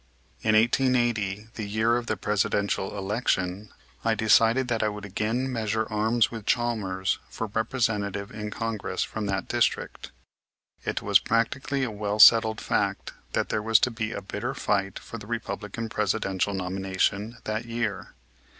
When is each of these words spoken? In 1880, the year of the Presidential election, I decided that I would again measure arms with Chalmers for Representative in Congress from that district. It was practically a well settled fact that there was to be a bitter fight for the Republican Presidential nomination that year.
In 0.41 0.55
1880, 0.55 1.49
the 1.53 1.69
year 1.69 1.95
of 1.95 2.07
the 2.07 2.17
Presidential 2.17 2.97
election, 2.97 3.69
I 4.03 4.15
decided 4.15 4.67
that 4.67 4.81
I 4.81 4.89
would 4.89 5.05
again 5.05 5.51
measure 5.53 5.85
arms 5.91 6.31
with 6.31 6.47
Chalmers 6.47 7.19
for 7.29 7.45
Representative 7.45 8.31
in 8.31 8.49
Congress 8.49 9.03
from 9.03 9.27
that 9.27 9.47
district. 9.47 10.11
It 10.85 11.03
was 11.03 11.19
practically 11.19 11.83
a 11.83 11.91
well 11.91 12.17
settled 12.17 12.59
fact 12.61 13.13
that 13.33 13.49
there 13.49 13.61
was 13.61 13.77
to 13.81 13.91
be 13.91 14.11
a 14.11 14.23
bitter 14.23 14.55
fight 14.55 14.97
for 14.97 15.19
the 15.19 15.27
Republican 15.27 15.87
Presidential 15.87 16.55
nomination 16.55 17.37
that 17.43 17.65
year. 17.65 18.15